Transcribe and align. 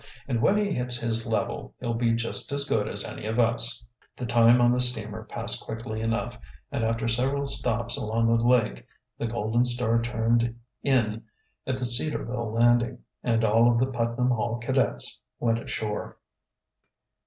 "And 0.27 0.41
when 0.41 0.57
he 0.57 0.71
hits 0.73 0.95
his 0.97 1.27
level 1.27 1.75
he'll 1.79 1.93
be 1.93 2.13
just 2.13 2.51
as 2.51 2.65
good 2.67 2.87
as 2.87 3.03
any 3.05 3.27
of 3.27 3.37
us." 3.37 3.85
The 4.15 4.25
time 4.25 4.59
on 4.59 4.71
the 4.71 4.81
steamer 4.81 5.25
passed 5.25 5.63
quickly 5.63 6.01
enough, 6.01 6.39
and 6.71 6.83
after 6.83 7.07
several 7.07 7.45
stops 7.45 7.97
along 7.97 8.25
the 8.33 8.43
lake, 8.43 8.87
the 9.19 9.27
Golden 9.27 9.63
Star 9.63 10.01
turned 10.01 10.55
in 10.81 11.25
at 11.67 11.77
the 11.77 11.85
Cedarville 11.85 12.51
landing, 12.51 12.97
and 13.21 13.43
all 13.43 13.69
of 13.71 13.77
the 13.77 13.91
Putnam 13.91 14.31
Hall 14.31 14.57
cadets 14.57 15.21
went 15.39 15.59
ashore. 15.59 16.17